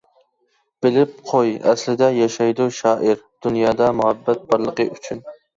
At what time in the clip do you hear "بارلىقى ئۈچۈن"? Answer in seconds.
4.51-5.27